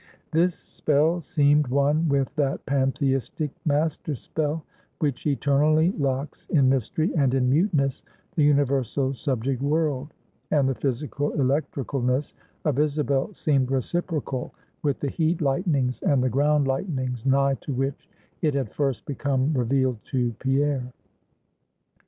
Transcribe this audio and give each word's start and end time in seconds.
This 0.31 0.55
spell 0.55 1.21
seemed 1.21 1.67
one 1.67 2.09
with 2.09 2.33
that 2.35 2.65
Pantheistic 2.65 3.51
master 3.65 4.15
spell, 4.15 4.65
which 4.97 5.27
eternally 5.27 5.91
locks 5.91 6.47
in 6.49 6.67
mystery 6.67 7.11
and 7.15 7.35
in 7.35 7.47
muteness 7.51 8.03
the 8.35 8.41
universal 8.41 9.13
subject 9.13 9.61
world, 9.61 10.11
and 10.49 10.67
the 10.67 10.73
physical 10.73 11.29
electricalness 11.33 12.33
of 12.65 12.79
Isabel 12.79 13.31
seemed 13.31 13.69
reciprocal 13.69 14.55
with 14.81 14.99
the 14.99 15.11
heat 15.11 15.39
lightnings 15.39 16.01
and 16.01 16.23
the 16.23 16.29
ground 16.29 16.67
lightnings 16.67 17.23
nigh 17.23 17.53
to 17.61 17.71
which 17.71 18.09
it 18.41 18.55
had 18.55 18.71
first 18.73 19.05
become 19.05 19.53
revealed 19.53 19.99
to 20.05 20.31
Pierre. 20.39 20.91